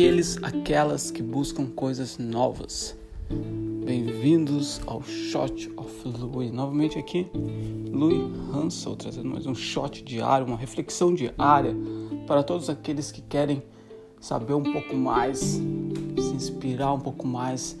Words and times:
aqueles, 0.00 0.38
aquelas 0.42 1.10
que 1.10 1.22
buscam 1.22 1.66
coisas 1.66 2.16
novas. 2.16 2.96
Bem-vindos 3.84 4.80
ao 4.86 5.02
Shot 5.02 5.70
of 5.76 6.08
Louis. 6.08 6.50
Novamente 6.50 6.98
aqui, 6.98 7.26
Louis 7.92 8.18
Hansel 8.50 8.96
trazendo 8.96 9.28
mais 9.28 9.44
um 9.44 9.54
shot 9.54 10.02
diário, 10.02 10.46
uma 10.46 10.56
reflexão 10.56 11.14
diária 11.14 11.76
para 12.26 12.42
todos 12.42 12.70
aqueles 12.70 13.12
que 13.12 13.20
querem 13.20 13.62
saber 14.18 14.54
um 14.54 14.62
pouco 14.62 14.96
mais, 14.96 15.38
se 15.38 16.34
inspirar 16.34 16.94
um 16.94 17.00
pouco 17.00 17.26
mais, 17.26 17.76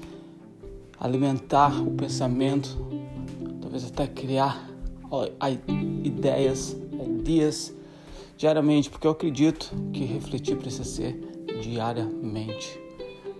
alimentar 1.00 1.82
o 1.82 1.90
pensamento, 1.92 2.76
talvez 3.62 3.82
até 3.86 4.06
criar 4.06 4.68
ideias, 6.04 6.76
dias 7.24 7.72
diariamente, 8.36 8.90
porque 8.90 9.06
eu 9.06 9.12
acredito 9.12 9.72
que 9.90 10.04
refletir 10.04 10.58
precisa 10.58 10.84
ser 10.84 11.29
diariamente. 11.60 12.80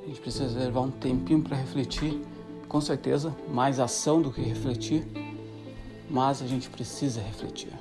A 0.02 0.06
gente 0.06 0.20
precisa 0.20 0.59
levar 0.59 0.80
um 0.80 0.91
tempinho 0.91 1.42
para 1.42 1.56
refletir, 1.56 2.20
com 2.69 2.80
certeza, 2.80 3.34
mais 3.52 3.80
ação 3.80 4.20
do 4.20 4.30
que 4.30 4.41
refletir, 4.41 5.06
mas 6.09 6.43
a 6.43 6.46
gente 6.46 6.69
precisa 6.69 7.20
refletir. 7.20 7.73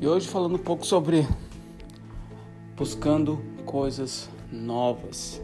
E 0.00 0.06
hoje 0.06 0.28
falando 0.28 0.56
um 0.56 0.62
pouco 0.62 0.86
sobre 0.86 1.26
buscando 2.76 3.40
coisas 3.64 4.28
novas. 4.52 5.40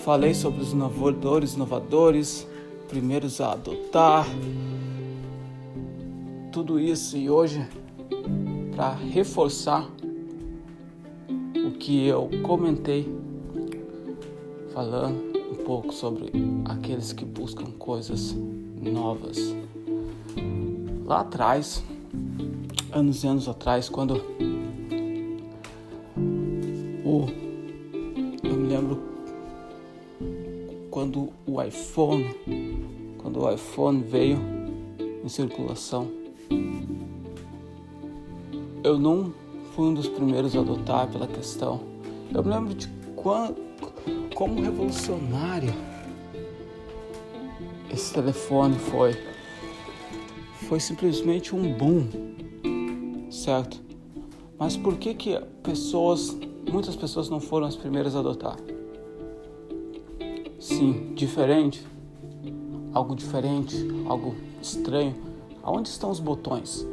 Falei 0.00 0.34
sobre 0.34 0.60
os 0.60 0.72
inovadores, 0.72 1.54
inovadores, 1.54 2.46
primeiros 2.88 3.40
a 3.40 3.52
adotar, 3.52 4.26
tudo 6.52 6.78
isso 6.78 7.16
e 7.16 7.30
hoje 7.30 7.66
para 8.76 8.92
reforçar 8.92 9.88
que 11.72 12.06
eu 12.06 12.28
comentei 12.42 13.08
falando 14.72 15.32
um 15.50 15.64
pouco 15.64 15.92
sobre 15.92 16.30
aqueles 16.64 17.12
que 17.12 17.24
buscam 17.24 17.66
coisas 17.78 18.36
novas. 18.80 19.54
Lá 21.04 21.20
atrás, 21.20 21.82
anos 22.92 23.22
e 23.22 23.26
anos 23.26 23.48
atrás, 23.48 23.88
quando 23.88 24.16
o 27.04 27.26
eu 28.42 28.56
me 28.56 28.68
lembro 28.68 29.12
quando 30.90 31.30
o 31.46 31.62
iPhone, 31.62 32.34
quando 33.18 33.40
o 33.40 33.50
iPhone 33.50 34.02
veio 34.02 34.38
em 35.24 35.28
circulação, 35.28 36.10
eu 38.84 38.98
não 38.98 39.32
fui 39.74 39.88
um 39.88 39.94
dos 39.94 40.08
primeiros 40.08 40.54
a 40.54 40.60
adotar 40.60 41.08
pela 41.08 41.26
questão. 41.26 41.80
Eu 42.32 42.42
me 42.42 42.50
lembro 42.50 42.74
de 42.74 42.88
quando, 43.16 43.56
como 44.34 44.60
revolucionário 44.60 45.72
esse 47.90 48.12
telefone 48.12 48.78
foi. 48.78 49.16
Foi 50.68 50.80
simplesmente 50.80 51.54
um 51.54 51.72
boom, 51.74 52.06
certo? 53.30 53.80
Mas 54.58 54.76
por 54.76 54.96
que 54.96 55.14
que 55.14 55.38
pessoas, 55.62 56.36
muitas 56.70 56.96
pessoas 56.96 57.28
não 57.28 57.40
foram 57.40 57.66
as 57.66 57.76
primeiras 57.76 58.16
a 58.16 58.20
adotar? 58.20 58.56
Sim, 60.58 61.12
diferente, 61.14 61.84
algo 62.94 63.14
diferente, 63.14 63.76
algo 64.06 64.34
estranho. 64.62 65.14
Aonde 65.62 65.88
estão 65.88 66.10
os 66.10 66.20
botões? 66.20 66.86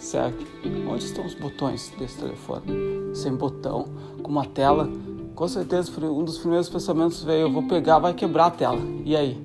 Certo? 0.00 0.44
Onde 0.90 1.04
estão 1.04 1.24
os 1.24 1.34
botões 1.34 1.92
desse 1.98 2.18
telefone? 2.18 3.14
Sem 3.14 3.34
botão, 3.34 3.84
com 4.22 4.30
uma 4.30 4.46
tela. 4.46 4.88
Com 5.34 5.46
certeza, 5.46 5.92
um 6.04 6.24
dos 6.24 6.38
primeiros 6.38 6.68
pensamentos 6.68 7.22
veio: 7.22 7.42
eu 7.42 7.52
vou 7.52 7.62
pegar, 7.68 7.98
vai 7.98 8.14
quebrar 8.14 8.46
a 8.46 8.50
tela. 8.50 8.80
E 9.04 9.14
aí? 9.14 9.40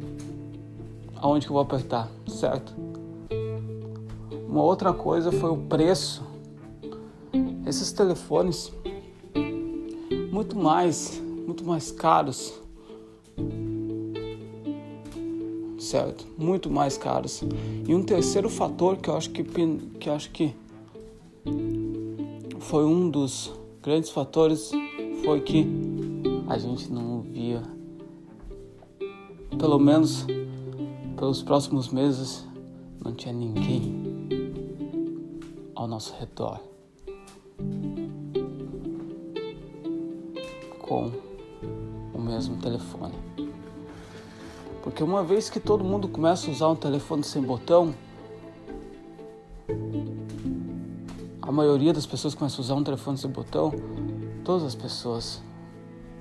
Aonde 1.17 1.45
que 1.45 1.51
eu 1.51 1.55
vou 1.55 1.61
apertar, 1.61 2.09
certo? 2.27 2.73
Uma 4.47 4.63
outra 4.63 4.93
coisa 4.93 5.31
foi 5.31 5.49
o 5.49 5.57
preço. 5.57 6.23
Esses 7.65 7.91
telefones 7.91 8.71
muito 10.31 10.57
mais, 10.57 11.21
muito 11.45 11.65
mais 11.65 11.91
caros 11.91 12.53
certo? 15.85 16.25
Muito 16.37 16.69
mais 16.69 16.97
caros. 16.97 17.41
E 17.87 17.93
um 17.93 18.03
terceiro 18.03 18.49
fator 18.49 18.97
que 18.97 19.09
eu 19.09 19.15
acho 19.15 19.29
que, 19.29 19.43
que, 19.99 20.09
acho 20.09 20.31
que 20.31 20.53
foi 22.59 22.85
um 22.85 23.09
dos 23.09 23.53
grandes 23.81 24.09
fatores 24.09 24.71
foi 25.23 25.41
que 25.41 25.65
a 26.47 26.57
gente 26.57 26.91
não 26.91 27.21
via, 27.21 27.61
pelo 29.57 29.79
menos 29.79 30.25
pelos 31.17 31.41
próximos 31.41 31.89
meses, 31.89 32.45
não 33.03 33.13
tinha 33.13 33.33
ninguém 33.33 34.03
ao 35.75 35.87
nosso 35.87 36.13
redor 36.19 36.59
com 40.79 41.11
o 42.13 42.19
mesmo 42.19 42.57
telefone. 42.57 43.13
Porque 44.95 45.03
uma 45.03 45.25
vez 45.25 45.49
que 45.49 45.59
todo 45.59 45.83
mundo 45.83 46.07
começa 46.07 46.47
a 46.47 46.51
usar 46.51 46.69
um 46.69 46.75
telefone 46.75 47.21
sem 47.21 47.41
botão, 47.41 47.93
a 51.41 51.51
maioria 51.51 51.91
das 51.91 52.05
pessoas 52.05 52.33
começa 52.33 52.55
a 52.55 52.61
usar 52.61 52.75
um 52.75 52.83
telefone 52.85 53.17
sem 53.17 53.29
botão, 53.29 53.73
todas 54.45 54.63
as 54.63 54.73
pessoas 54.73 55.43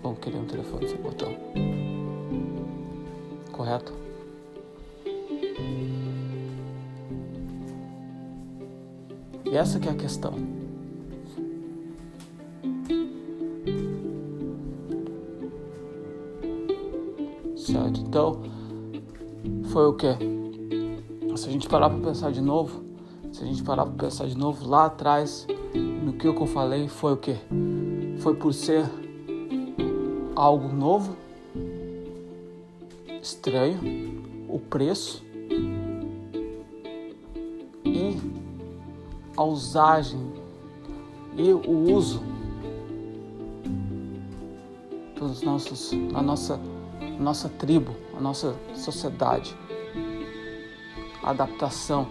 vão 0.02 0.16
querer 0.16 0.38
um 0.38 0.46
telefone 0.46 0.88
sem 0.88 0.96
botão. 0.96 1.36
Correto? 3.52 3.92
E 9.44 9.56
essa 9.56 9.78
que 9.78 9.88
é 9.88 9.92
a 9.92 9.94
questão. 9.94 10.34
Certo? 17.54 18.00
Então, 18.00 18.53
foi 19.74 19.88
o 19.88 19.92
que? 19.92 20.06
Se 21.36 21.48
a 21.48 21.50
gente 21.50 21.68
parar 21.68 21.90
para 21.90 21.98
pensar 21.98 22.30
de 22.30 22.40
novo, 22.40 22.84
se 23.32 23.42
a 23.42 23.44
gente 23.44 23.60
parar 23.64 23.84
para 23.84 24.04
pensar 24.06 24.28
de 24.28 24.38
novo 24.38 24.64
lá 24.68 24.84
atrás, 24.84 25.48
no 25.74 26.12
que 26.12 26.28
eu 26.28 26.46
falei, 26.46 26.86
foi 26.86 27.14
o 27.14 27.16
que? 27.16 27.34
Foi 28.20 28.36
por 28.36 28.54
ser 28.54 28.88
algo 30.36 30.68
novo, 30.68 31.16
estranho, 33.20 34.22
o 34.48 34.60
preço 34.60 35.24
e 37.84 38.16
a 39.36 39.42
usagem 39.42 40.20
e 41.36 41.52
o 41.52 41.92
uso 41.92 42.22
dos 45.18 45.42
nossos, 45.42 45.90
na 46.12 46.22
nossa, 46.22 46.60
nossa 47.18 47.48
tribo, 47.48 47.96
a 48.16 48.20
nossa 48.20 48.54
sociedade 48.72 49.63
adaptação 51.30 52.06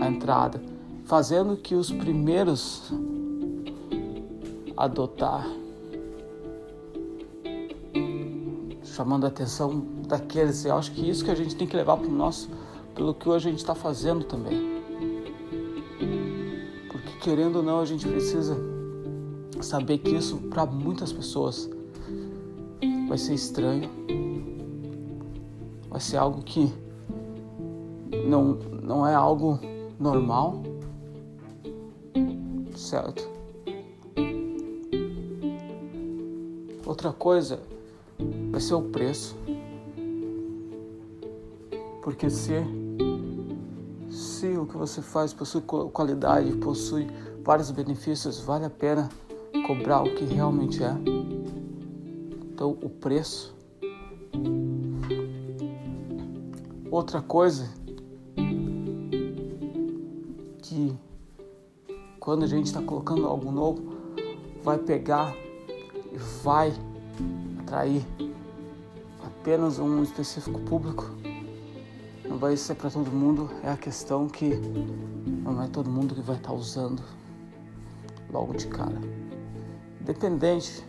à 0.00 0.06
entrada, 0.08 0.60
fazendo 1.04 1.56
que 1.56 1.74
os 1.74 1.90
primeiros 1.90 2.92
adotar, 4.76 5.46
chamando 8.82 9.24
a 9.24 9.28
atenção 9.28 9.86
daqueles. 10.06 10.64
Eu 10.64 10.76
acho 10.76 10.92
que 10.92 11.08
isso 11.08 11.24
que 11.24 11.30
a 11.30 11.34
gente 11.34 11.56
tem 11.56 11.66
que 11.66 11.76
levar 11.76 11.96
para 11.96 12.08
o 12.08 12.12
nosso, 12.12 12.50
pelo 12.94 13.14
que 13.14 13.28
hoje 13.28 13.48
a 13.48 13.50
gente 13.50 13.60
está 13.60 13.74
fazendo 13.74 14.24
também. 14.24 14.82
Porque 16.90 17.18
querendo 17.20 17.56
ou 17.56 17.62
não, 17.62 17.80
a 17.80 17.84
gente 17.84 18.06
precisa 18.06 18.56
saber 19.60 19.98
que 19.98 20.10
isso 20.10 20.36
para 20.36 20.66
muitas 20.66 21.12
pessoas 21.12 21.70
vai 23.08 23.18
ser 23.18 23.34
estranho, 23.34 23.90
vai 25.88 26.00
ser 26.00 26.16
algo 26.16 26.42
que 26.42 26.72
não, 28.24 28.54
não 28.82 29.06
é 29.06 29.14
algo 29.14 29.58
normal, 29.98 30.62
certo? 32.74 33.28
Outra 36.86 37.12
coisa 37.12 37.60
vai 38.50 38.60
ser 38.60 38.74
o 38.74 38.82
preço. 38.82 39.36
Porque 42.02 42.28
se, 42.28 42.62
se 44.10 44.48
o 44.56 44.66
que 44.66 44.76
você 44.76 45.00
faz 45.00 45.32
possui 45.32 45.62
qualidade, 45.62 46.54
possui 46.56 47.06
vários 47.42 47.70
benefícios, 47.70 48.40
vale 48.40 48.66
a 48.66 48.70
pena 48.70 49.08
cobrar 49.66 50.02
o 50.02 50.14
que 50.14 50.24
realmente 50.24 50.82
é. 50.82 50.94
Então, 52.52 52.76
o 52.82 52.88
preço. 52.88 53.54
Outra 56.90 57.20
coisa 57.20 57.68
quando 62.24 62.42
a 62.44 62.46
gente 62.46 62.64
está 62.64 62.80
colocando 62.80 63.26
algo 63.26 63.52
novo, 63.52 63.82
vai 64.62 64.78
pegar 64.78 65.36
e 66.10 66.16
vai 66.42 66.72
atrair 67.60 68.02
apenas 69.22 69.78
um 69.78 70.02
específico 70.02 70.58
público. 70.60 71.10
Não 72.26 72.38
vai 72.38 72.56
ser 72.56 72.76
para 72.76 72.88
todo 72.88 73.10
mundo, 73.10 73.50
é 73.62 73.70
a 73.70 73.76
questão 73.76 74.26
que 74.26 74.58
não 75.26 75.62
é 75.62 75.68
todo 75.68 75.90
mundo 75.90 76.14
que 76.14 76.22
vai 76.22 76.36
estar 76.36 76.48
tá 76.48 76.54
usando 76.54 77.02
logo 78.32 78.54
de 78.54 78.68
cara. 78.68 78.98
Dependente 80.00 80.82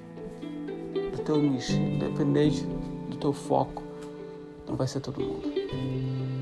do 1.12 1.22
teu 1.22 1.36
nicho, 1.36 1.74
dependente 2.00 2.66
do 3.10 3.18
teu 3.18 3.34
foco, 3.34 3.84
não 4.66 4.78
vai 4.78 4.88
ser 4.88 5.02
todo 5.02 5.20
mundo. 5.20 6.35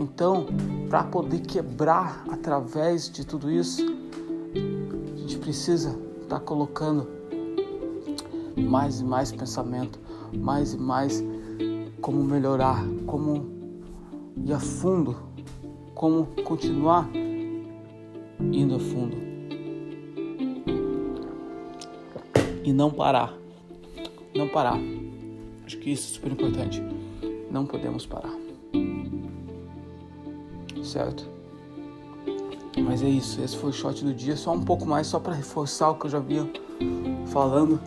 Então, 0.00 0.46
para 0.88 1.04
poder 1.04 1.40
quebrar 1.40 2.24
através 2.30 3.10
de 3.10 3.22
tudo 3.26 3.50
isso, 3.50 3.84
a 3.84 5.18
gente 5.18 5.36
precisa 5.36 5.90
estar 6.22 6.38
tá 6.38 6.40
colocando 6.40 7.06
mais 8.56 9.00
e 9.00 9.04
mais 9.04 9.30
pensamento, 9.30 10.00
mais 10.32 10.72
e 10.72 10.78
mais 10.78 11.22
como 12.00 12.24
melhorar, 12.24 12.82
como 13.06 13.46
ir 14.38 14.54
a 14.54 14.58
fundo, 14.58 15.14
como 15.94 16.28
continuar 16.44 17.06
indo 18.40 18.76
a 18.76 18.80
fundo 18.80 19.18
e 22.64 22.72
não 22.72 22.90
parar, 22.90 23.34
não 24.34 24.48
parar. 24.48 24.78
Acho 25.66 25.76
que 25.76 25.90
isso 25.90 26.10
é 26.10 26.14
super 26.14 26.32
importante. 26.32 26.82
Não 27.50 27.66
podemos 27.66 28.06
parar 28.06 28.39
certo? 30.82 31.28
Mas 32.82 33.02
é 33.02 33.08
isso, 33.08 33.40
esse 33.42 33.56
foi 33.56 33.70
o 33.70 33.72
shot 33.72 34.04
do 34.04 34.14
dia, 34.14 34.36
só 34.36 34.52
um 34.52 34.62
pouco 34.62 34.86
mais, 34.86 35.06
só 35.06 35.18
para 35.18 35.34
reforçar 35.34 35.90
o 35.90 35.94
que 35.96 36.06
eu 36.06 36.10
já 36.10 36.18
vinha 36.18 36.48
falando. 37.26 37.80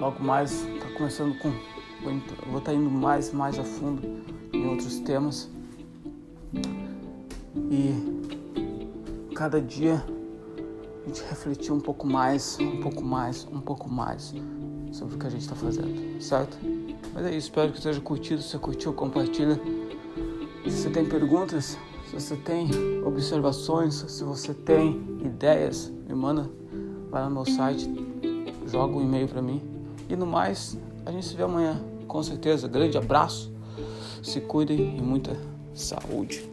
Logo 0.00 0.22
mais, 0.22 0.62
tá 0.80 0.90
começando 0.96 1.36
com. 1.38 1.50
Vou 2.48 2.58
estar 2.58 2.70
tá 2.70 2.74
indo 2.74 2.90
mais 2.90 3.32
mais 3.32 3.58
a 3.58 3.64
fundo 3.64 4.02
em 4.52 4.66
outros 4.68 5.00
temas. 5.00 5.48
E 7.70 9.34
cada 9.34 9.60
dia 9.60 10.04
a 11.04 11.08
gente 11.08 11.22
refletir 11.28 11.72
um 11.72 11.80
pouco 11.80 12.06
mais, 12.06 12.58
um 12.60 12.80
pouco 12.80 13.02
mais, 13.02 13.46
um 13.50 13.60
pouco 13.60 13.88
mais 13.88 14.34
sobre 14.92 15.14
o 15.16 15.18
que 15.18 15.26
a 15.26 15.30
gente 15.30 15.42
está 15.42 15.54
fazendo, 15.54 16.22
certo? 16.22 16.56
Mas 17.12 17.24
é 17.24 17.30
isso, 17.30 17.48
espero 17.48 17.72
que 17.72 17.78
esteja 17.78 18.00
curtido. 18.00 18.42
Se 18.42 18.58
curtiu, 18.58 18.92
compartilha. 18.92 19.60
Se 20.68 20.82
você 20.82 20.90
tem 20.90 21.06
perguntas, 21.06 21.78
se 22.06 22.14
você 22.14 22.36
tem 22.36 22.68
observações, 23.04 24.04
se 24.08 24.24
você 24.24 24.52
tem 24.52 25.00
ideias, 25.24 25.92
me 26.08 26.14
manda, 26.14 26.50
vai 27.10 27.24
no 27.24 27.30
meu 27.30 27.44
site, 27.44 27.88
joga 28.66 28.96
um 28.96 29.02
e-mail 29.02 29.28
para 29.28 29.40
mim. 29.40 29.62
E 30.08 30.16
no 30.16 30.26
mais, 30.26 30.76
a 31.04 31.12
gente 31.12 31.26
se 31.26 31.36
vê 31.36 31.44
amanhã, 31.44 31.80
com 32.08 32.22
certeza. 32.22 32.66
Grande 32.66 32.98
abraço, 32.98 33.52
se 34.22 34.40
cuidem 34.40 34.96
e 34.98 35.00
muita 35.00 35.36
saúde. 35.72 36.50